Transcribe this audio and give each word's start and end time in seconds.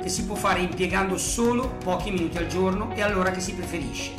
che 0.00 0.08
si 0.08 0.24
può 0.24 0.34
fare 0.34 0.60
impiegando 0.60 1.16
solo 1.18 1.76
pochi 1.82 2.10
minuti 2.10 2.38
al 2.38 2.46
giorno 2.46 2.94
e 2.94 3.02
all'ora 3.02 3.30
che 3.30 3.40
si 3.40 3.54
preferisce. 3.54 4.12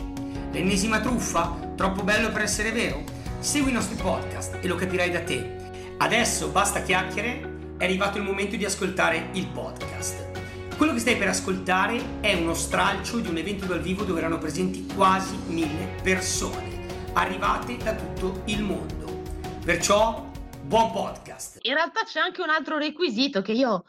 L'ennesima 0.52 0.99
truffa? 0.99 1.73
Troppo 1.76 2.04
bello 2.04 2.31
per 2.31 2.44
essere 2.44 2.71
vero? 2.71 3.04
Segui 3.40 3.71
i 3.71 3.73
nostri 3.73 3.95
podcast 3.95 4.57
e 4.62 4.67
lo 4.67 4.76
capirai 4.76 5.09
da 5.09 5.21
te. 5.21 5.59
Adesso 5.98 6.49
basta 6.49 6.81
chiacchiere, 6.81 7.76
è 7.77 7.84
arrivato 7.84 8.17
il 8.17 8.23
momento 8.23 8.55
di 8.55 8.66
ascoltare 8.66 9.30
il 9.34 9.48
podcast. 9.48 10.30
Quello 10.77 10.94
che 10.94 10.99
stai 10.99 11.16
per 11.16 11.27
ascoltare 11.27 12.21
è 12.21 12.34
uno 12.34 12.54
stralcio 12.54 13.20
di 13.20 13.29
un 13.29 13.38
evento 13.38 13.66
dal 13.66 13.82
vivo 13.82 14.04
dove 14.04 14.20
erano 14.20 14.38
presenti 14.38 14.85
quasi 14.95 15.38
mille 15.48 15.95
persone, 16.02 16.88
arrivate 17.13 17.77
da 17.77 17.93
tutto 17.93 18.41
il 18.45 18.63
mondo. 18.63 19.21
Perciò, 19.63 20.27
buon 20.63 20.91
podcast! 20.91 21.59
In 21.62 21.76
realtà 21.76 22.02
c'è 22.04 22.20
anche 22.20 22.41
un 22.41 22.49
altro 22.49 22.77
requisito 22.77 23.41
che 23.41 23.52
io 23.52 23.85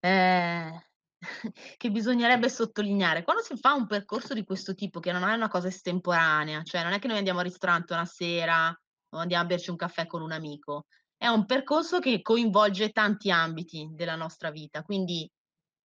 eh, 0.00 0.87
che 1.76 1.90
bisognerebbe 1.90 2.48
sottolineare. 2.48 3.24
Quando 3.24 3.42
si 3.42 3.56
fa 3.56 3.74
un 3.74 3.86
percorso 3.86 4.34
di 4.34 4.44
questo 4.44 4.74
tipo, 4.74 5.00
che 5.00 5.12
non 5.12 5.22
è 5.24 5.34
una 5.34 5.48
cosa 5.48 5.68
estemporanea, 5.68 6.62
cioè 6.62 6.82
non 6.82 6.92
è 6.92 6.98
che 6.98 7.08
noi 7.08 7.18
andiamo 7.18 7.40
al 7.40 7.46
ristorante 7.46 7.92
una 7.92 8.04
sera 8.04 8.68
o 9.10 9.18
andiamo 9.18 9.44
a 9.44 9.46
berci 9.46 9.70
un 9.70 9.76
caffè 9.76 10.06
con 10.06 10.22
un 10.22 10.32
amico, 10.32 10.86
è 11.16 11.26
un 11.26 11.46
percorso 11.46 11.98
che 11.98 12.22
coinvolge 12.22 12.90
tanti 12.90 13.30
ambiti 13.30 13.88
della 13.92 14.14
nostra 14.16 14.50
vita, 14.50 14.82
quindi 14.82 15.28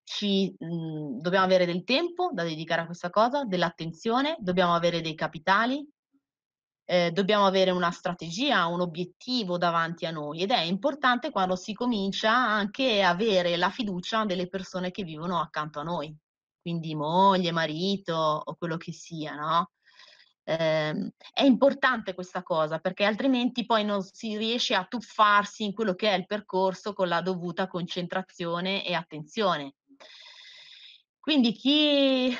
ci, 0.04 0.54
mh, 0.58 1.20
dobbiamo 1.20 1.46
avere 1.46 1.66
del 1.66 1.84
tempo 1.84 2.30
da 2.34 2.44
dedicare 2.44 2.82
a 2.82 2.86
questa 2.86 3.10
cosa, 3.10 3.44
dell'attenzione, 3.46 4.36
dobbiamo 4.40 4.76
avere 4.76 5.02
dei 5.02 5.16
capitali, 5.16 5.88
eh, 6.86 7.12
dobbiamo 7.12 7.46
avere 7.46 7.72
una 7.72 7.92
strategia, 7.92 8.66
un 8.68 8.82
obiettivo 8.82 9.58
davanti 9.58 10.06
a 10.06 10.12
noi 10.12 10.42
ed 10.42 10.52
è 10.52 10.62
importante 10.62 11.32
quando 11.32 11.56
si 11.56 11.74
comincia 11.74 12.32
anche 12.34 13.02
avere 13.02 13.56
la 13.56 13.70
fiducia 13.70 14.26
delle 14.26 14.48
persone 14.48 14.92
che 14.92 15.04
vivono 15.04 15.40
accanto 15.40 15.80
a 15.80 15.84
noi, 15.84 16.16
quindi 16.62 16.94
moglie, 16.96 17.52
marito 17.52 18.16
o 18.16 18.56
quello 18.56 18.78
che 18.78 18.92
sia, 18.92 19.36
no? 19.36 19.72
Eh, 20.46 21.14
è 21.32 21.44
importante 21.44 22.14
questa 22.14 22.44
cosa 22.44 22.80
perché 22.80 23.06
altrimenti 23.06 23.66
poi 23.66 23.86
non 23.86 24.02
si 24.04 24.36
riesce 24.38 24.76
a 24.76 24.84
tuffarsi 24.86 25.64
in 25.64 25.74
quello 25.74 25.96
che 25.96 26.10
è 26.10 26.18
il 26.18 26.26
percorso 26.26 26.94
con 26.94 27.08
la 27.08 27.22
dovuta 27.22 27.68
concentrazione 27.68 28.86
e 28.86 28.94
attenzione. 28.94 29.76
Quindi 31.18 31.54
chi 31.54 32.36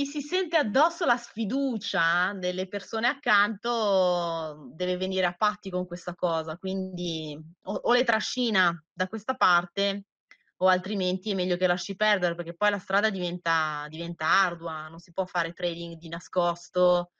chi 0.00 0.06
si 0.06 0.22
sente 0.22 0.56
addosso 0.56 1.04
la 1.04 1.18
sfiducia 1.18 2.32
delle 2.34 2.68
persone 2.68 3.06
accanto 3.06 4.70
deve 4.72 4.96
venire 4.96 5.26
a 5.26 5.34
patti 5.34 5.68
con 5.68 5.86
questa 5.86 6.14
cosa, 6.14 6.56
quindi 6.56 7.38
o, 7.64 7.72
o 7.74 7.92
le 7.92 8.02
trascina 8.02 8.82
da 8.90 9.08
questa 9.08 9.34
parte 9.34 10.04
o 10.62 10.68
altrimenti 10.68 11.30
è 11.30 11.34
meglio 11.34 11.58
che 11.58 11.66
lasci 11.66 11.96
perdere 11.96 12.34
perché 12.34 12.54
poi 12.54 12.70
la 12.70 12.78
strada 12.78 13.10
diventa, 13.10 13.84
diventa 13.90 14.24
ardua, 14.24 14.88
non 14.88 15.00
si 15.00 15.12
può 15.12 15.26
fare 15.26 15.52
trading 15.52 15.96
di 15.96 16.08
nascosto, 16.08 17.10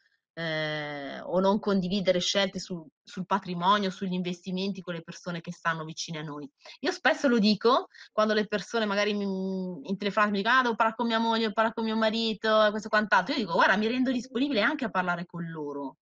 eh, 0.41 1.20
o 1.20 1.38
non 1.41 1.58
condividere 1.58 2.19
scelte 2.19 2.58
su, 2.58 2.86
sul 3.02 3.27
patrimonio, 3.27 3.91
sugli 3.91 4.14
investimenti 4.14 4.81
con 4.81 4.94
le 4.94 5.03
persone 5.03 5.42
che 5.42 5.53
stanno 5.53 5.84
vicine 5.84 6.19
a 6.19 6.22
noi. 6.22 6.50
Io 6.81 6.92
spesso 6.92 7.28
lo 7.28 7.38
dico 7.38 7.88
quando 8.10 8.32
le 8.32 8.47
persone 8.47 8.87
magari 8.87 9.12
mi, 9.12 9.25
in 9.25 9.97
telefonata 9.98 10.32
mi 10.32 10.38
dicono 10.38 10.59
ah 10.59 10.62
devo 10.62 10.75
parlare 10.76 10.97
con 10.97 11.06
mia 11.06 11.19
moglie, 11.19 11.41
devo 11.41 11.53
parlare 11.53 11.75
con 11.75 11.84
mio 11.84 11.97
marito, 11.97 12.69
questo 12.70 12.88
quant'altro, 12.88 13.34
io 13.34 13.41
dico 13.41 13.53
guarda 13.53 13.76
mi 13.76 13.87
rendo 13.87 14.10
disponibile 14.10 14.62
anche 14.62 14.87
a 14.87 14.91
parlare 14.91 15.26
con 15.26 15.44
loro, 15.50 15.98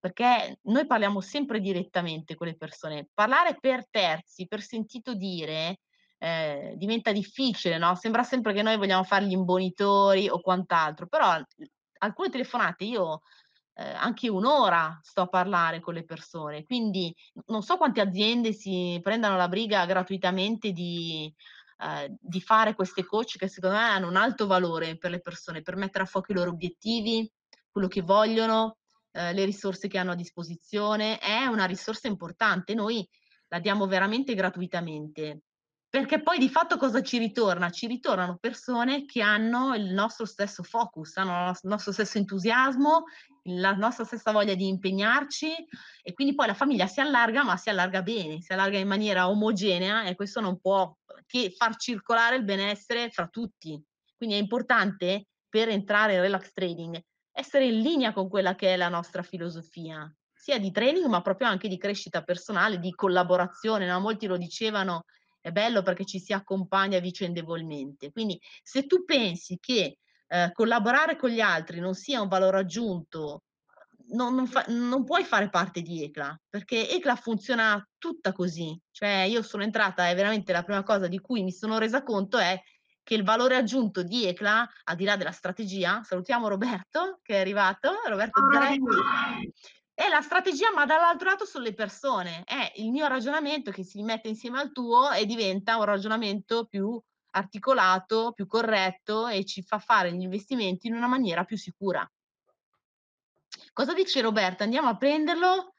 perché 0.00 0.58
noi 0.62 0.86
parliamo 0.86 1.20
sempre 1.20 1.60
direttamente 1.60 2.34
con 2.34 2.48
le 2.48 2.56
persone. 2.56 3.08
Parlare 3.14 3.56
per 3.60 3.88
terzi, 3.88 4.48
per 4.48 4.62
sentito 4.62 5.14
dire, 5.14 5.80
eh, 6.18 6.74
diventa 6.76 7.12
difficile, 7.12 7.78
no? 7.78 7.94
Sembra 7.94 8.24
sempre 8.24 8.52
che 8.52 8.62
noi 8.62 8.76
vogliamo 8.76 9.04
fare 9.04 9.26
gli 9.26 9.32
imbonitori 9.32 10.28
o 10.28 10.40
quant'altro, 10.40 11.06
però 11.06 11.38
alcune 11.98 12.30
telefonate 12.30 12.84
io 12.84 13.20
eh, 13.74 13.82
anche 13.82 14.28
un'ora 14.28 14.98
sto 15.02 15.22
a 15.22 15.28
parlare 15.28 15.80
con 15.80 15.94
le 15.94 16.04
persone. 16.04 16.64
Quindi 16.64 17.14
non 17.46 17.62
so 17.62 17.76
quante 17.76 18.00
aziende 18.00 18.52
si 18.52 18.98
prendano 19.02 19.36
la 19.36 19.48
briga 19.48 19.86
gratuitamente 19.86 20.72
di, 20.72 21.32
eh, 21.78 22.14
di 22.20 22.40
fare 22.40 22.74
queste 22.74 23.04
coach 23.04 23.36
che 23.36 23.48
secondo 23.48 23.76
me 23.76 23.82
hanno 23.82 24.08
un 24.08 24.16
alto 24.16 24.46
valore 24.46 24.96
per 24.98 25.10
le 25.10 25.20
persone, 25.20 25.62
per 25.62 25.76
mettere 25.76 26.04
a 26.04 26.06
fuoco 26.06 26.32
i 26.32 26.34
loro 26.34 26.50
obiettivi, 26.50 27.30
quello 27.70 27.88
che 27.88 28.02
vogliono, 28.02 28.78
eh, 29.12 29.32
le 29.32 29.44
risorse 29.44 29.88
che 29.88 29.98
hanno 29.98 30.12
a 30.12 30.16
disposizione. 30.16 31.18
È 31.18 31.46
una 31.46 31.64
risorsa 31.64 32.08
importante, 32.08 32.74
noi 32.74 33.08
la 33.48 33.58
diamo 33.58 33.86
veramente 33.86 34.34
gratuitamente. 34.34 35.42
Perché 35.90 36.22
poi 36.22 36.38
di 36.38 36.48
fatto 36.48 36.76
cosa 36.76 37.02
ci 37.02 37.18
ritorna? 37.18 37.68
Ci 37.70 37.88
ritornano 37.88 38.38
persone 38.38 39.04
che 39.06 39.22
hanno 39.22 39.74
il 39.74 39.92
nostro 39.92 40.24
stesso 40.24 40.62
focus, 40.62 41.16
hanno 41.16 41.50
il 41.50 41.58
nostro 41.62 41.90
stesso 41.90 42.16
entusiasmo, 42.16 43.04
la 43.44 43.72
nostra 43.72 44.04
stessa 44.04 44.30
voglia 44.30 44.54
di 44.54 44.68
impegnarci 44.68 45.52
e 46.02 46.12
quindi 46.12 46.36
poi 46.36 46.46
la 46.46 46.54
famiglia 46.54 46.86
si 46.86 47.00
allarga, 47.00 47.42
ma 47.42 47.56
si 47.56 47.70
allarga 47.70 48.02
bene, 48.02 48.40
si 48.40 48.52
allarga 48.52 48.78
in 48.78 48.86
maniera 48.86 49.28
omogenea 49.28 50.04
e 50.04 50.14
questo 50.14 50.40
non 50.40 50.60
può 50.60 50.96
che 51.26 51.52
far 51.56 51.74
circolare 51.74 52.36
il 52.36 52.44
benessere 52.44 53.10
fra 53.10 53.26
tutti. 53.26 53.82
Quindi 54.16 54.36
è 54.36 54.38
importante 54.38 55.26
per 55.48 55.68
entrare 55.68 56.14
in 56.14 56.20
relax 56.20 56.52
trading 56.52 57.02
essere 57.32 57.66
in 57.66 57.80
linea 57.80 58.12
con 58.12 58.28
quella 58.28 58.54
che 58.54 58.74
è 58.74 58.76
la 58.76 58.88
nostra 58.88 59.22
filosofia, 59.22 60.12
sia 60.32 60.58
di 60.58 60.70
training 60.70 61.06
ma 61.06 61.22
proprio 61.22 61.48
anche 61.48 61.68
di 61.68 61.78
crescita 61.78 62.22
personale, 62.22 62.78
di 62.78 62.94
collaborazione. 62.94 63.86
No? 63.86 64.00
Molti 64.00 64.26
lo 64.26 64.36
dicevano 64.36 65.04
è 65.40 65.50
bello 65.50 65.82
perché 65.82 66.04
ci 66.04 66.18
si 66.18 66.32
accompagna 66.32 66.98
vicendevolmente. 66.98 68.12
Quindi 68.12 68.40
se 68.62 68.86
tu 68.86 69.04
pensi 69.04 69.58
che 69.60 69.98
eh, 70.26 70.50
collaborare 70.52 71.16
con 71.16 71.30
gli 71.30 71.40
altri 71.40 71.80
non 71.80 71.94
sia 71.94 72.20
un 72.20 72.28
valore 72.28 72.58
aggiunto, 72.58 73.42
non, 74.12 74.34
non, 74.34 74.46
fa, 74.46 74.64
non, 74.68 75.04
puoi 75.04 75.24
fare 75.24 75.50
parte 75.50 75.82
di 75.82 76.02
ECLA, 76.04 76.40
perché 76.48 76.88
ECLA 76.88 77.16
funziona 77.16 77.88
tutta 77.98 78.32
così. 78.32 78.78
Cioè 78.90 79.22
io 79.22 79.42
sono 79.42 79.62
entrata 79.62 80.08
e 80.08 80.14
veramente 80.14 80.52
la 80.52 80.62
prima 80.62 80.82
cosa 80.82 81.06
di 81.06 81.20
cui 81.20 81.42
mi 81.42 81.52
sono 81.52 81.78
resa 81.78 82.02
conto 82.02 82.38
è 82.38 82.60
che 83.02 83.14
il 83.14 83.24
valore 83.24 83.56
aggiunto 83.56 84.02
di 84.02 84.26
ECLA, 84.26 84.68
al 84.84 84.96
di 84.96 85.04
là 85.04 85.16
della 85.16 85.32
strategia, 85.32 86.02
salutiamo 86.02 86.48
Roberto 86.48 87.18
che 87.22 87.34
è 87.34 87.40
arrivato, 87.40 87.90
Roberto 88.06 88.40
Zaretti, 88.52 88.84
è 90.00 90.08
la 90.08 90.22
strategia, 90.22 90.72
ma 90.72 90.86
dall'altro 90.86 91.28
lato 91.28 91.44
sono 91.44 91.64
le 91.64 91.74
persone. 91.74 92.42
È 92.46 92.72
il 92.76 92.90
mio 92.90 93.06
ragionamento 93.06 93.70
che 93.70 93.84
si 93.84 94.02
mette 94.02 94.28
insieme 94.28 94.58
al 94.58 94.72
tuo 94.72 95.10
e 95.10 95.26
diventa 95.26 95.76
un 95.76 95.84
ragionamento 95.84 96.64
più 96.64 96.98
articolato, 97.32 98.32
più 98.32 98.46
corretto 98.46 99.28
e 99.28 99.44
ci 99.44 99.62
fa 99.62 99.78
fare 99.78 100.10
gli 100.14 100.22
investimenti 100.22 100.86
in 100.86 100.94
una 100.94 101.06
maniera 101.06 101.44
più 101.44 101.58
sicura. 101.58 102.10
Cosa 103.74 103.92
dice 103.92 104.22
Roberto? 104.22 104.62
Andiamo 104.62 104.88
a 104.88 104.96
prenderlo? 104.96 105.74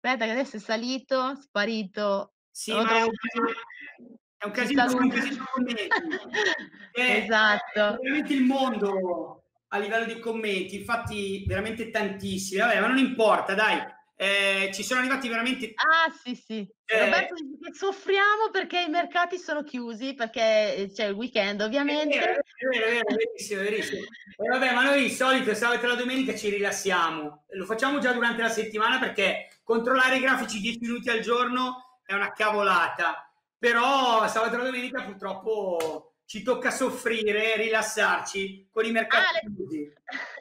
Aspetta 0.00 0.24
che 0.24 0.30
adesso 0.30 0.56
è 0.56 0.60
salito, 0.60 1.36
sparito. 1.36 2.32
Sì, 2.50 2.72
ma 2.72 2.96
è 2.96 3.02
un 3.02 3.12
casino, 3.12 4.16
è 4.38 4.46
un 4.46 4.52
casino, 4.52 4.86
è 4.86 4.94
un 4.94 5.10
casino 5.10 5.44
esatto. 6.96 7.78
È 7.78 7.98
veramente 8.00 8.32
il 8.32 8.42
mondo 8.42 9.49
a 9.72 9.78
livello 9.78 10.04
di 10.04 10.18
commenti, 10.18 10.76
infatti 10.76 11.44
veramente 11.46 11.90
tantissimi, 11.90 12.60
vabbè, 12.60 12.80
ma 12.80 12.88
non 12.88 12.98
importa, 12.98 13.54
dai. 13.54 13.98
Eh, 14.16 14.70
ci 14.74 14.82
sono 14.82 15.00
arrivati 15.00 15.28
veramente. 15.28 15.72
Ah, 15.76 16.12
sì, 16.12 16.34
sì. 16.34 16.68
Eh, 16.84 17.04
Roberto 17.04 17.34
soffriamo 17.72 18.50
perché 18.52 18.82
i 18.82 18.90
mercati 18.90 19.38
sono 19.38 19.62
chiusi, 19.62 20.12
perché 20.12 20.74
eh, 20.74 20.90
c'è 20.92 21.06
il 21.06 21.14
weekend, 21.14 21.62
ovviamente. 21.62 22.18
È 22.18 22.20
vero, 22.20 22.32
è 22.32 22.66
vero, 22.68 22.84
è 22.84 22.90
vero 22.90 23.16
verissimo, 23.16 23.62
verissimo. 23.62 24.00
E 24.00 24.48
vabbè, 24.48 24.74
ma 24.74 24.82
noi 24.82 25.04
di 25.04 25.10
solito 25.10 25.54
sabato 25.54 25.86
e 25.86 25.88
la 25.88 25.94
domenica 25.94 26.34
ci 26.34 26.50
rilassiamo. 26.50 27.44
Lo 27.48 27.64
facciamo 27.64 27.98
già 27.98 28.12
durante 28.12 28.42
la 28.42 28.50
settimana 28.50 28.98
perché 28.98 29.60
controllare 29.62 30.16
i 30.16 30.20
grafici 30.20 30.60
10 30.60 30.78
minuti 30.80 31.08
al 31.08 31.20
giorno 31.20 32.00
è 32.04 32.12
una 32.12 32.32
cavolata. 32.32 33.30
Però 33.58 34.26
sabato 34.28 34.54
e 34.54 34.58
la 34.58 34.64
domenica 34.64 35.02
purtroppo 35.02 36.09
ci 36.30 36.44
tocca 36.44 36.70
soffrire, 36.70 37.56
rilassarci 37.56 38.68
con 38.70 38.84
i 38.84 38.92
mercati 38.92 39.38
Ale, 39.38 39.94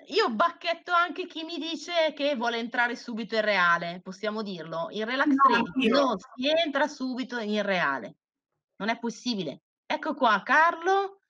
Io 0.09 0.29
bacchetto 0.29 0.91
anche 0.91 1.25
chi 1.25 1.43
mi 1.43 1.57
dice 1.57 2.13
che 2.15 2.35
vuole 2.35 2.59
entrare 2.59 2.95
subito 2.95 3.33
in 3.33 3.41
reale, 3.41 3.99
possiamo 4.03 4.43
dirlo. 4.43 4.89
In 4.91 5.05
relax 5.05 5.29
no, 5.29 5.65
non 5.87 6.15
si 6.19 6.47
entra 6.47 6.87
subito 6.87 7.39
in 7.39 7.63
reale. 7.63 8.17
Non 8.75 8.89
è 8.89 8.99
possibile. 8.99 9.63
Ecco 9.87 10.13
qua 10.13 10.43
Carlo 10.45 11.21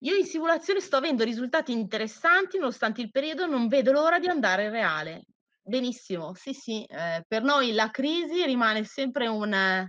Io 0.00 0.14
in 0.14 0.26
simulazione 0.26 0.80
sto 0.80 0.96
avendo 0.96 1.24
risultati 1.24 1.72
interessanti 1.72 2.58
nonostante 2.58 3.00
il 3.00 3.10
periodo, 3.10 3.46
non 3.46 3.66
vedo 3.66 3.92
l'ora 3.92 4.18
di 4.18 4.28
andare 4.28 4.64
in 4.64 4.72
reale. 4.72 5.24
Benissimo, 5.62 6.34
sì, 6.34 6.52
sì, 6.52 6.84
ehm, 6.86 7.22
per 7.26 7.42
noi 7.42 7.72
la 7.72 7.90
crisi 7.90 8.44
rimane 8.44 8.84
sempre 8.84 9.26
un 9.26 9.88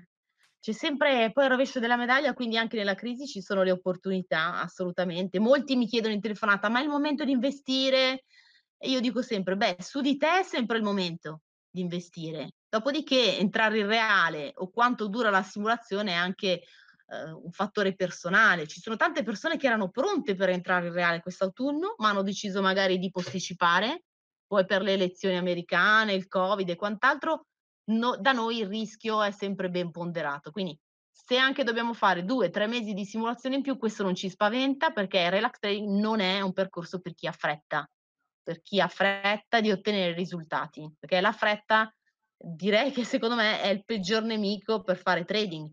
c'è 0.59 0.71
sempre 0.73 1.31
poi 1.31 1.45
il 1.45 1.49
rovescio 1.51 1.79
della 1.79 1.95
medaglia, 1.97 2.33
quindi 2.33 2.57
anche 2.57 2.77
nella 2.77 2.95
crisi 2.95 3.25
ci 3.27 3.41
sono 3.41 3.63
le 3.63 3.71
opportunità, 3.71 4.59
assolutamente. 4.61 5.39
Molti 5.39 5.75
mi 5.75 5.87
chiedono 5.87 6.13
in 6.13 6.21
telefonata: 6.21 6.69
"Ma 6.69 6.79
è 6.79 6.83
il 6.83 6.89
momento 6.89 7.23
di 7.25 7.31
investire?" 7.31 8.25
E 8.77 8.89
io 8.89 8.99
dico 8.99 9.21
sempre: 9.21 9.55
"Beh, 9.55 9.77
su 9.79 10.01
di 10.01 10.17
te 10.17 10.39
è 10.39 10.43
sempre 10.43 10.77
il 10.77 10.83
momento 10.83 11.41
di 11.69 11.81
investire. 11.81 12.51
Dopodiché 12.69 13.37
entrare 13.37 13.79
in 13.79 13.87
reale 13.87 14.51
o 14.55 14.69
quanto 14.69 15.07
dura 15.07 15.29
la 15.29 15.43
simulazione 15.43 16.11
è 16.11 16.15
anche, 16.15 16.61
uhm, 17.07 17.41
un 17.45 17.51
fattore 17.51 17.95
personale. 17.95 18.67
Ci 18.67 18.79
sono 18.81 18.95
tante 18.95 19.23
persone 19.23 19.57
che 19.57 19.67
erano 19.67 19.89
pronte 19.89 20.35
per 20.35 20.49
entrare 20.49 20.87
in 20.87 20.93
reale 20.93 21.21
quest'autunno, 21.21 21.95
ma 21.97 22.09
hanno 22.09 22.23
deciso 22.23 22.61
magari 22.61 22.97
di 22.99 23.09
posticipare, 23.11 24.03
poi 24.47 24.65
per 24.65 24.81
le 24.81 24.93
elezioni 24.93 25.37
americane, 25.37 26.13
il 26.13 26.27
Covid 26.27 26.69
e 26.69 26.75
quant'altro, 26.75 27.47
no 27.89 28.17
da 28.17 28.31
noi 28.31 28.59
il 28.59 28.67
rischio 28.67 29.21
è 29.21 29.31
sempre 29.31 29.69
ben 29.69 29.91
ponderato. 29.91 30.51
Quindi 30.51 30.77
se 31.11 31.37
anche 31.37 31.63
dobbiamo 31.63 31.93
fare 31.93 32.25
2, 32.25 32.49
3 32.49 32.67
mesi 32.67 32.93
di 32.93 33.05
simulazione 33.05 33.55
in 33.55 33.61
più, 33.61 33.77
questo 33.77 34.03
non 34.03 34.15
ci 34.15 34.29
spaventa 34.29 34.91
perché 34.91 35.19
il 35.19 35.31
relax 35.31 35.59
trading 35.59 35.99
non 35.99 36.19
è 36.19 36.41
un 36.41 36.53
percorso 36.53 36.99
per 36.99 37.13
chi 37.13 37.27
ha 37.27 37.31
fretta, 37.31 37.87
per 38.41 38.61
chi 38.61 38.79
ha 38.81 38.87
fretta 38.87 39.61
di 39.61 39.71
ottenere 39.71 40.13
risultati, 40.13 40.91
perché 40.97 41.21
la 41.21 41.31
fretta 41.31 41.93
direi 42.35 42.91
che 42.91 43.03
secondo 43.03 43.35
me 43.35 43.61
è 43.61 43.67
il 43.67 43.83
peggior 43.85 44.23
nemico 44.23 44.81
per 44.81 44.97
fare 44.97 45.25
trading. 45.25 45.71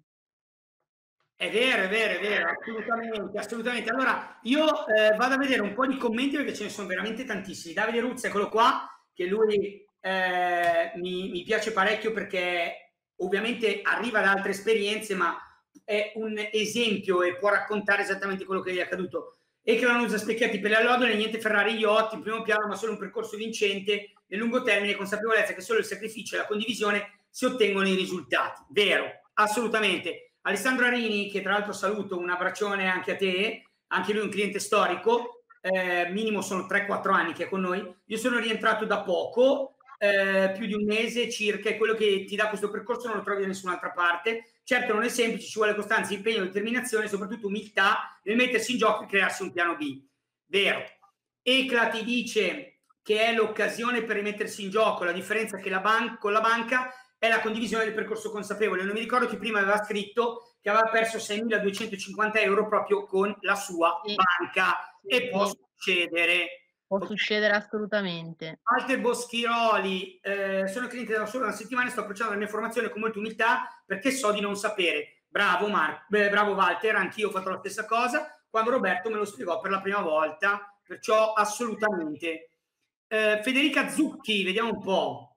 È 1.39 1.51
vero, 1.51 1.83
è 1.83 1.89
vero, 1.89 2.19
è 2.19 2.21
vero, 2.21 2.49
assolutamente, 2.51 3.39
assolutamente. 3.39 3.91
Allora, 3.91 4.39
io 4.43 4.87
eh, 4.87 5.15
vado 5.17 5.35
a 5.35 5.39
vedere 5.39 5.61
un 5.61 5.75
po' 5.75 5.87
di 5.87 5.99
commenti 5.99 6.37
perché 6.37 6.55
ce 6.55 6.65
ne 6.65 6.71
sono 6.71 6.89
veramente 6.89 7.25
tantissimi. 7.25 7.75
Davide 7.75 8.01
Ruzza, 8.01 8.29
eccolo 8.29 8.49
qua, 8.49 8.87
che 9.13 9.27
lui 9.27 9.86
eh, 10.01 10.93
mi, 10.97 11.31
mi, 11.31 11.43
piace 11.43 11.73
parecchio 11.73 12.13
perché 12.13 12.93
ovviamente 13.17 13.81
arriva 13.83 14.21
da 14.21 14.33
altre 14.33 14.51
esperienze, 14.51 15.15
ma 15.15 15.37
è 15.85 16.13
un 16.17 16.35
esempio 16.53 17.23
e 17.23 17.37
può 17.37 17.51
raccontare 17.51 18.03
esattamente 18.03 18.45
quello 18.45 18.61
che 18.61 18.73
gli 18.73 18.79
è 18.79 18.83
accaduto. 18.83 19.39
E 19.63 19.77
che 19.77 19.85
non 19.85 20.01
usa 20.01 20.19
specchiati 20.19 20.61
per 20.61 20.71
le 20.71 20.77
allodole, 20.77 21.17
niente 21.17 21.41
Ferrari 21.41 21.75
yacht 21.75 22.13
in 22.13 22.23
primo 22.23 22.43
piano, 22.43 22.69
ma 22.69 22.77
solo 22.77 22.93
un 22.93 22.99
percorso 22.99 23.37
vincente 23.37 24.13
nel 24.29 24.39
lungo 24.39 24.63
termine, 24.63 24.95
consapevolezza 24.95 25.55
che 25.55 25.61
solo 25.61 25.81
il 25.81 25.85
sacrificio 25.85 26.35
e 26.35 26.39
la 26.39 26.47
condivisione 26.47 27.25
si 27.29 27.45
ottengono 27.45 27.89
i 27.89 27.95
risultati. 27.95 28.63
Vero, 28.71 29.07
assolutamente. 29.35 30.33
Alessandro 30.43 30.87
Arini, 30.87 31.29
che 31.29 31.43
tra 31.43 31.53
l'altro 31.53 31.73
saluto, 31.73 32.17
un 32.17 32.31
abbraccione 32.31 32.89
anche 32.89 33.13
a 33.13 33.17
te, 33.17 33.65
anche 33.89 34.13
lui 34.13 34.23
un 34.23 34.31
cliente 34.31 34.61
storico, 34.61 35.45
eh, 35.61 36.09
minimo 36.11 36.41
sono 36.41 36.67
3-4 36.67 37.11
anni 37.13 37.33
che 37.33 37.45
è 37.45 37.49
con 37.49 37.61
noi. 37.61 37.95
Io 38.05 38.17
sono 38.17 38.39
rientrato 38.39 38.85
da 38.85 39.03
poco, 39.03 39.76
eh, 39.99 40.53
più 40.57 40.67
di 40.67 40.75
un 40.75 40.85
mese 40.85 41.31
circa, 41.31 41.69
e 41.69 41.77
quello 41.77 41.95
che 41.95 42.25
ti 42.25 42.37
dà 42.37 42.49
questo 42.49 42.71
percorso 42.71 43.09
non 43.09 43.19
lo 43.19 43.23
trovi 43.23 43.43
da 43.43 43.49
nessun'altra 43.49 43.91
parte. 43.91 44.53
Certo 44.65 44.93
non 44.93 45.05
è 45.05 45.09
semplice, 45.09 45.47
ci 45.47 45.59
vuole 45.59 45.75
costanza, 45.75 46.13
impegno, 46.13 46.43
determinazione 46.43 47.05
e 47.05 47.09
soprattutto 47.09 47.47
umiltà 47.47 48.19
nel 48.25 48.37
mettersi 48.37 48.73
in 48.73 48.79
gioco 48.79 49.05
e 49.05 49.07
crearsi 49.07 49.43
un 49.43 49.53
piano 49.53 49.77
B. 49.77 50.03
Vero. 50.47 50.85
Ecla 51.43 51.89
ti 51.89 52.03
dice 52.05 52.81
che 53.03 53.25
è 53.25 53.33
l'occasione 53.33 54.03
per 54.03 54.17
rimettersi 54.17 54.65
in 54.65 54.71
gioco, 54.71 55.05
la 55.05 55.13
differenza 55.13 55.59
che 55.59 55.71
la 55.71 55.79
ban- 55.79 56.19
con 56.19 56.33
la 56.33 56.41
banca 56.41 56.93
è 57.19 57.29
la 57.29 57.41
condivisione 57.41 57.85
del 57.85 57.95
percorso 57.95 58.31
consapevole. 58.31 58.83
Non 58.83 58.95
mi 58.95 59.01
ricordo 59.01 59.27
chi 59.27 59.37
prima 59.37 59.61
aveva 59.61 59.83
scritto 59.83 60.57
che 60.61 60.71
aveva 60.71 60.89
perso 60.89 61.19
6.250 61.19 62.43
euro 62.43 62.67
proprio 62.67 63.05
con 63.05 63.35
la 63.43 63.55
sua 63.55 64.01
sì. 64.05 64.17
banca 64.17 64.99
e 65.07 65.17
sì. 65.17 65.29
può 65.29 65.47
succedere. 65.47 66.66
Può 66.87 67.05
succedere 67.05 67.55
assolutamente. 67.55 68.61
Walter 68.63 69.01
Boschiroli, 69.01 70.21
eh, 70.21 70.69
sono 70.69 70.87
cliente 70.87 71.15
da 71.15 71.27
solo 71.27 71.45
una 71.45 71.53
settimana 71.53 71.89
e 71.89 71.91
sto 71.91 72.01
approcciando 72.01 72.33
la 72.33 72.39
mia 72.39 72.49
formazione 72.49 72.91
con 72.91 73.01
molta 73.01 73.19
umiltà 73.19 73.83
perché 73.85 74.13
so 74.13 74.31
di 74.33 74.41
non 74.41 74.57
sapere. 74.57 75.23
Bravo, 75.27 75.69
Mar- 75.69 76.07
beh, 76.09 76.31
bravo 76.31 76.55
Walter, 76.55 76.95
anch'io 76.95 77.29
ho 77.29 77.33
fatto 77.33 77.51
la 77.51 77.59
stessa 77.59 77.85
cosa 77.85 78.37
quando 78.57 78.71
Roberto 78.71 79.11
me 79.11 79.17
lo 79.17 79.27
spiegò 79.27 79.61
per 79.61 79.71
la 79.71 79.83
prima 79.83 80.01
volta, 80.01 80.75
perciò 80.83 81.35
assolutamente. 81.35 82.53
Eh, 83.07 83.41
Federica 83.43 83.89
Zucchi, 83.89 84.45
vediamo 84.45 84.71
un 84.71 84.81
po'. 84.81 85.37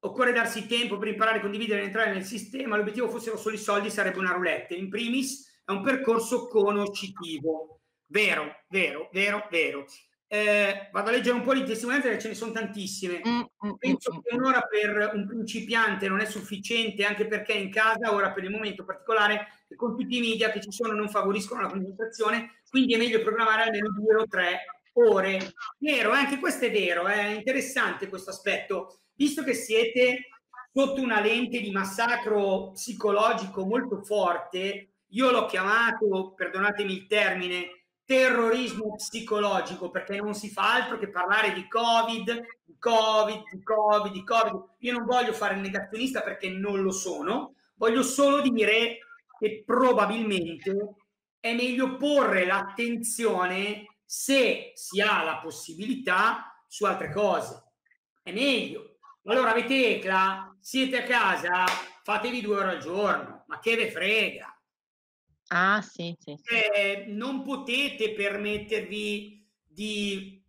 Occorre 0.00 0.32
darsi 0.32 0.66
tempo 0.66 0.98
per 0.98 1.06
imparare 1.06 1.38
a 1.38 1.40
condividere 1.40 1.82
e 1.82 1.84
entrare 1.84 2.12
nel 2.12 2.24
sistema. 2.24 2.76
L'obiettivo 2.76 3.08
fossero 3.08 3.36
solo 3.36 3.54
i 3.54 3.58
soldi, 3.58 3.90
sarebbe 3.90 4.18
una 4.18 4.32
roulette. 4.32 4.74
In 4.74 4.88
primis 4.88 5.62
è 5.64 5.70
un 5.70 5.82
percorso 5.82 6.48
conoscitivo. 6.48 7.82
Vero, 8.06 8.64
vero, 8.68 9.08
vero, 9.12 9.46
vero. 9.48 9.84
Eh, 10.28 10.88
vado 10.92 11.08
a 11.08 11.12
leggere 11.12 11.36
un 11.36 11.42
po' 11.42 11.54
di 11.54 11.62
testimonianze 11.62 12.08
perché 12.08 12.22
ce 12.22 12.28
ne 12.28 12.34
sono 12.34 12.52
tantissime. 12.52 13.20
Mm, 13.26 13.40
mm, 13.66 13.72
Penso 13.78 14.14
mm, 14.14 14.18
che 14.22 14.34
un'ora 14.34 14.62
per 14.62 15.12
un 15.14 15.26
principiante 15.26 16.08
non 16.08 16.20
è 16.20 16.24
sufficiente, 16.24 17.04
anche 17.04 17.26
perché 17.26 17.52
in 17.52 17.70
casa, 17.70 18.12
ora 18.12 18.32
per 18.32 18.44
il 18.44 18.50
momento 18.50 18.84
particolare, 18.84 19.64
con 19.76 19.96
tutti 19.96 20.16
i 20.16 20.20
media 20.20 20.50
che 20.50 20.60
ci 20.60 20.72
sono 20.72 20.92
non 20.92 21.08
favoriscono 21.08 21.60
la 21.62 21.68
concentrazione, 21.68 22.62
quindi 22.68 22.94
è 22.94 22.98
meglio 22.98 23.22
programmare 23.22 23.62
almeno 23.62 23.90
due 23.90 24.14
o 24.14 24.26
tre 24.26 24.64
ore. 24.94 25.54
Vero, 25.78 26.12
eh, 26.12 26.16
anche 26.16 26.38
questo 26.38 26.64
è 26.64 26.70
vero, 26.70 27.06
è 27.06 27.26
interessante 27.26 28.08
questo 28.08 28.30
aspetto 28.30 29.00
visto 29.16 29.42
che 29.42 29.54
siete 29.54 30.28
sotto 30.72 31.00
una 31.00 31.20
lente 31.20 31.60
di 31.60 31.70
massacro 31.70 32.72
psicologico 32.72 33.64
molto 33.64 34.02
forte, 34.02 34.90
io 35.10 35.30
l'ho 35.30 35.46
chiamato, 35.46 36.34
perdonatemi 36.34 36.92
il 36.92 37.06
termine, 37.06 37.85
terrorismo 38.06 38.94
psicologico, 38.94 39.90
perché 39.90 40.16
non 40.16 40.34
si 40.34 40.48
fa 40.48 40.74
altro 40.74 40.98
che 40.98 41.10
parlare 41.10 41.52
di 41.52 41.68
Covid, 41.68 42.40
di 42.64 42.76
Covid, 42.78 43.42
di 43.50 43.62
Covid, 43.62 44.12
di 44.12 44.24
Covid. 44.24 44.64
Io 44.78 44.92
non 44.92 45.04
voglio 45.04 45.32
fare 45.32 45.54
il 45.54 45.60
negazionista 45.60 46.22
perché 46.22 46.48
non 46.48 46.80
lo 46.80 46.92
sono, 46.92 47.54
voglio 47.74 48.02
solo 48.02 48.40
dire 48.40 48.98
che 49.38 49.62
probabilmente 49.66 50.94
è 51.40 51.52
meglio 51.54 51.96
porre 51.96 52.46
l'attenzione 52.46 53.98
se 54.04 54.72
si 54.74 55.00
ha 55.00 55.22
la 55.22 55.38
possibilità 55.38 56.64
su 56.66 56.84
altre 56.84 57.12
cose. 57.12 57.62
È 58.22 58.32
meglio 58.32 58.96
allora 59.28 59.50
avete 59.50 59.96
ECLA, 59.96 60.56
siete 60.60 61.02
a 61.02 61.02
casa, 61.02 61.64
fatevi 62.04 62.40
due 62.40 62.58
ore 62.58 62.70
al 62.70 62.78
giorno, 62.78 63.44
ma 63.48 63.58
che 63.58 63.74
ve 63.74 63.90
frega? 63.90 64.55
Ah, 65.48 65.80
sì, 65.80 66.16
sì. 66.18 66.36
Eh, 66.44 67.04
non 67.08 67.42
potete 67.42 68.12
permettervi 68.14 69.46
di, 69.64 70.42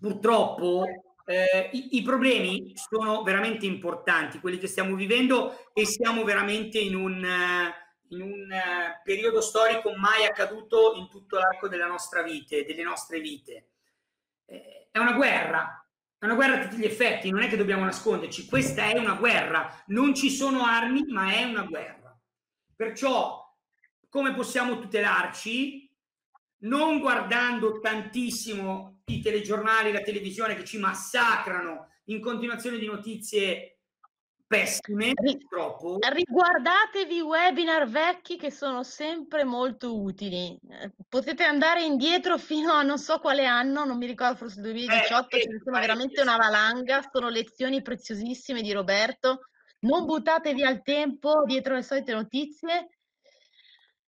purtroppo, 0.00 0.84
eh, 1.26 1.70
i, 1.72 1.96
i, 1.96 2.02
problemi 2.02 2.72
sono 2.74 3.22
veramente 3.22 3.66
importanti, 3.66 4.40
quelli 4.40 4.58
che 4.58 4.66
stiamo 4.66 4.94
vivendo 4.94 5.70
e 5.72 5.84
siamo 5.84 6.24
veramente 6.24 6.78
in 6.78 6.94
un, 6.94 7.24
in 8.08 8.20
un 8.22 8.48
uh, 8.50 9.02
periodo 9.04 9.40
storico 9.40 9.94
mai 9.96 10.24
accaduto 10.24 10.94
in 10.96 11.08
tutto 11.08 11.38
l'arco 11.38 11.68
della 11.68 11.86
nostra 11.86 12.22
vita, 12.22 12.56
delle 12.62 12.82
nostre 12.82 13.20
vite. 13.20 13.68
Eh, 14.46 14.88
è 14.90 14.98
una 14.98 15.12
guerra, 15.12 15.86
è 16.18 16.24
una 16.24 16.34
guerra 16.34 16.58
a 16.58 16.62
tutti 16.62 16.76
gli 16.76 16.84
effetti, 16.84 17.30
non 17.30 17.42
è 17.42 17.48
che 17.48 17.56
dobbiamo 17.56 17.84
nasconderci, 17.84 18.46
questa 18.46 18.88
è 18.88 18.98
una 18.98 19.14
guerra, 19.14 19.82
non 19.88 20.14
ci 20.14 20.30
sono 20.30 20.64
armi, 20.64 21.04
ma 21.08 21.32
è 21.32 21.44
una 21.44 21.64
guerra. 21.64 22.18
Perciò 22.74 23.51
come 24.12 24.34
possiamo 24.34 24.78
tutelarci? 24.78 25.90
Non 26.64 27.00
guardando 27.00 27.80
tantissimo 27.80 29.00
i 29.06 29.22
telegiornali, 29.22 29.90
la 29.90 30.02
televisione 30.02 30.54
che 30.54 30.64
ci 30.64 30.78
massacrano 30.78 31.88
in 32.04 32.20
continuazione 32.20 32.76
di 32.76 32.84
notizie 32.84 33.78
pessime, 34.46 35.14
purtroppo. 35.14 35.96
Riguardatevi 35.98 37.16
i 37.16 37.20
webinar 37.22 37.88
vecchi 37.88 38.36
che 38.36 38.50
sono 38.50 38.82
sempre 38.82 39.44
molto 39.44 39.98
utili. 39.98 40.58
Potete 41.08 41.44
andare 41.44 41.82
indietro 41.82 42.36
fino 42.36 42.72
a 42.72 42.82
non 42.82 42.98
so 42.98 43.18
quale 43.18 43.46
anno, 43.46 43.86
non 43.86 43.96
mi 43.96 44.04
ricordo, 44.04 44.36
forse 44.36 44.60
2018, 44.60 45.36
eh, 45.36 45.40
ce 45.40 45.48
ne 45.48 45.60
sono 45.64 45.80
veramente 45.80 46.20
una 46.20 46.36
valanga, 46.36 47.00
sono 47.10 47.30
lezioni 47.30 47.80
preziosissime 47.80 48.60
di 48.60 48.72
Roberto. 48.72 49.48
Non 49.80 50.04
buttatevi 50.04 50.62
al 50.62 50.82
tempo 50.82 51.44
dietro 51.46 51.74
le 51.74 51.82
solite 51.82 52.12
notizie 52.12 52.88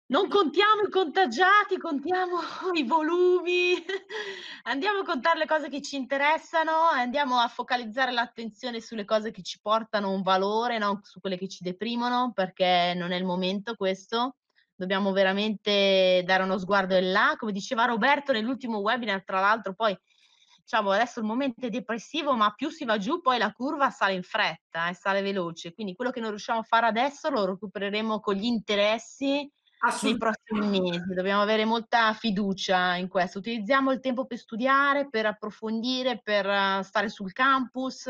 non 0.10 0.28
contiamo 0.28 0.82
i 0.82 0.90
contagiati, 0.90 1.78
contiamo 1.78 2.40
i 2.74 2.84
volumi, 2.84 3.74
andiamo 4.64 5.00
a 5.00 5.04
contare 5.04 5.38
le 5.38 5.46
cose 5.46 5.70
che 5.70 5.82
ci 5.82 5.98
interessano 5.98 6.88
andiamo 6.92 7.38
a 7.38 7.48
focalizzare 7.48 8.12
l'attenzione 8.12 8.82
sulle 8.82 9.06
cose 9.06 9.32
che 9.32 9.44
ci 9.44 9.60
portano 9.62 10.12
un 10.12 10.24
valore, 10.24 10.80
non 10.80 11.00
su 11.04 11.20
quelle 11.20 11.38
che 11.38 11.48
ci 11.48 11.64
deprimono, 11.64 12.32
perché 12.34 12.94
non 12.96 13.12
è 13.12 13.18
il 13.18 13.26
momento 13.26 13.76
questo. 13.76 14.38
Dobbiamo 14.74 15.12
veramente 15.12 16.24
dare 16.26 16.44
uno 16.44 16.58
sguardo 16.58 16.96
in 16.96 17.12
là, 17.12 17.36
come 17.38 17.52
diceva 17.52 17.86
Roberto 17.86 18.32
nell'ultimo 18.32 18.80
webinar, 18.80 19.24
tra 19.24 19.40
l'altro 19.40 19.74
poi 19.76 19.96
diciamo 20.64 20.92
adesso 20.92 21.20
il 21.20 21.26
momento 21.26 21.66
è 21.66 21.70
depressivo, 21.70 22.34
ma 22.36 22.52
più 22.54 22.70
si 22.70 22.86
va 22.86 22.98
giù, 22.98 23.22
poi 23.22 23.38
la 23.38 23.52
curva 23.52 23.90
sale 23.90 24.14
in 24.14 24.24
fretta 24.24 24.88
e 24.88 24.92
eh, 24.92 24.94
sale 24.94 25.22
veloce. 25.22 25.74
Quindi 25.74 25.96
quello 25.96 26.12
che 26.12 26.20
non 26.20 26.30
riusciamo 26.30 26.60
a 26.60 26.64
fare 26.64 26.88
adesso 26.88 27.30
lo 27.30 27.46
recupereremo 27.46 28.20
con 28.20 28.36
gli 28.36 28.46
interessi 28.46 29.52
nei 30.02 30.18
prossimi 30.18 30.80
mesi. 30.80 31.14
Dobbiamo 31.14 31.42
avere 31.42 31.66
molta 31.66 32.14
fiducia 32.14 32.96
in 32.96 33.08
questo. 33.08 33.40
Utilizziamo 33.40 33.92
il 33.92 34.00
tempo 34.00 34.26
per 34.26 34.38
studiare, 34.38 35.08
per 35.10 35.26
approfondire, 35.26 36.20
per 36.22 36.46
eh, 36.46 36.82
stare 36.84 37.10
sul 37.10 37.32
campus, 37.32 38.10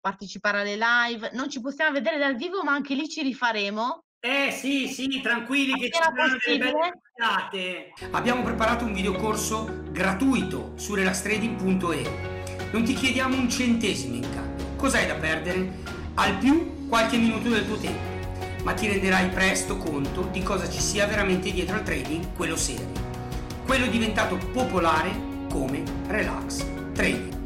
partecipare 0.00 0.60
alle 0.60 0.76
live. 0.76 1.30
Non 1.34 1.48
ci 1.48 1.60
possiamo 1.60 1.92
vedere 1.92 2.18
dal 2.18 2.36
vivo, 2.36 2.62
ma 2.62 2.72
anche 2.72 2.94
lì 2.94 3.08
ci 3.08 3.22
rifaremo. 3.22 4.04
Eh 4.24 4.52
sì, 4.52 4.86
sì, 4.86 5.20
tranquilli 5.20 5.78
che 5.80 5.90
ci 5.90 6.00
saranno 6.00 6.36
delle 6.44 6.58
belle 6.58 7.00
Abbiamo 8.12 8.42
preparato 8.42 8.84
un 8.84 8.92
videocorso 8.92 9.82
gratuito 9.90 10.72
su 10.76 10.94
relastrading.e. 10.94 12.70
Non 12.72 12.84
ti 12.84 12.94
chiediamo 12.94 13.36
un 13.36 13.48
centesimo 13.50 14.14
in 14.14 14.32
cambio. 14.32 14.76
Cos'hai 14.76 15.06
da 15.06 15.14
perdere? 15.14 16.00
Al 16.14 16.38
più 16.38 16.88
qualche 16.88 17.16
minuto 17.16 17.48
del 17.48 17.66
tuo 17.66 17.76
tempo 17.78 18.11
ma 18.62 18.74
ti 18.74 18.86
renderai 18.86 19.28
presto 19.28 19.76
conto 19.76 20.28
di 20.30 20.42
cosa 20.42 20.68
ci 20.68 20.80
sia 20.80 21.06
veramente 21.06 21.50
dietro 21.52 21.76
al 21.76 21.82
trading, 21.82 22.34
quello 22.36 22.56
serio. 22.56 23.10
Quello 23.64 23.86
diventato 23.86 24.36
popolare 24.52 25.10
come 25.48 25.82
relax 26.06 26.64
trading. 26.92 27.41